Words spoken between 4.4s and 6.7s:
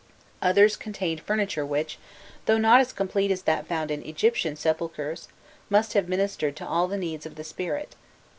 sepulchres, must have ministered to